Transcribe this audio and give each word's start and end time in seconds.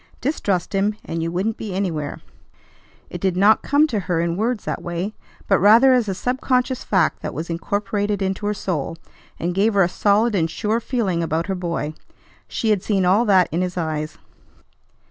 Distrust 0.19 0.73
him, 0.73 0.95
and 1.05 1.21
you 1.21 1.31
wouldn't 1.31 1.57
be 1.57 1.75
anywhere. 1.75 2.21
It 3.11 3.21
did 3.21 3.37
not 3.37 3.61
come 3.61 3.85
to 3.85 3.99
her 3.99 4.19
in 4.19 4.35
words 4.35 4.63
that 4.65 4.81
way, 4.81 5.13
but 5.47 5.59
rather 5.59 5.93
as 5.93 6.09
a 6.09 6.15
subconscious 6.15 6.83
fact 6.83 7.21
that 7.21 7.35
was 7.35 7.51
incorporated 7.51 8.19
into 8.19 8.47
her 8.47 8.53
soul, 8.55 8.97
and 9.39 9.53
gave 9.53 9.75
her 9.75 9.83
a 9.83 9.87
solid 9.87 10.33
and 10.33 10.49
sure 10.49 10.79
feeling 10.79 11.21
about 11.21 11.45
her 11.45 11.53
boy. 11.53 11.93
She 12.47 12.71
had 12.71 12.81
seen 12.81 13.05
all 13.05 13.25
that 13.25 13.47
in 13.51 13.61
his 13.61 13.77
eyes. 13.77 14.17